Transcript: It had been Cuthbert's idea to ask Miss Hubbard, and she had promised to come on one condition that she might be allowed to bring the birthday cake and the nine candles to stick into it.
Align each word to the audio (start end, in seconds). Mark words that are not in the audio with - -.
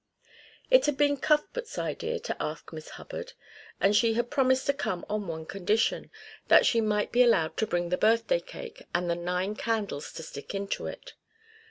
It 0.71 0.87
had 0.87 0.97
been 0.97 1.17
Cuthbert's 1.17 1.77
idea 1.77 2.19
to 2.21 2.35
ask 2.41 2.73
Miss 2.73 2.89
Hubbard, 2.97 3.33
and 3.79 3.95
she 3.95 4.15
had 4.15 4.31
promised 4.31 4.65
to 4.65 4.73
come 4.73 5.05
on 5.07 5.27
one 5.27 5.45
condition 5.45 6.09
that 6.47 6.65
she 6.65 6.81
might 6.81 7.11
be 7.11 7.21
allowed 7.21 7.55
to 7.57 7.67
bring 7.67 7.89
the 7.89 7.99
birthday 7.99 8.39
cake 8.39 8.81
and 8.95 9.07
the 9.07 9.13
nine 9.15 9.55
candles 9.55 10.11
to 10.13 10.23
stick 10.23 10.55
into 10.55 10.87
it. 10.87 11.13